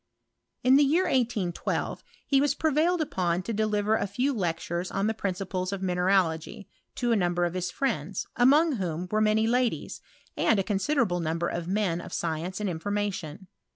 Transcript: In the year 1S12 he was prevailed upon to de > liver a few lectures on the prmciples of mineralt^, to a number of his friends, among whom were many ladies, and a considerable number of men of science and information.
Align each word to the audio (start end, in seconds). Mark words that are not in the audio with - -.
In 0.63 0.77
the 0.77 0.83
year 0.83 1.05
1S12 1.05 2.01
he 2.25 2.41
was 2.41 2.55
prevailed 2.55 3.01
upon 3.01 3.43
to 3.43 3.53
de 3.53 3.67
> 3.67 3.67
liver 3.67 3.95
a 3.97 4.07
few 4.07 4.33
lectures 4.33 4.89
on 4.89 5.05
the 5.05 5.13
prmciples 5.13 5.71
of 5.71 5.81
mineralt^, 5.81 6.65
to 6.95 7.11
a 7.11 7.15
number 7.15 7.45
of 7.45 7.53
his 7.53 7.69
friends, 7.69 8.25
among 8.35 8.77
whom 8.77 9.07
were 9.11 9.21
many 9.21 9.45
ladies, 9.45 10.01
and 10.35 10.59
a 10.59 10.63
considerable 10.63 11.19
number 11.19 11.47
of 11.47 11.67
men 11.67 12.01
of 12.01 12.13
science 12.13 12.59
and 12.59 12.67
information. 12.67 13.45